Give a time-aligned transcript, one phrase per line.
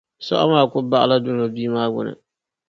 [0.27, 2.13] Sɔɣu maa kuli baɣila duuno bia maa gbini.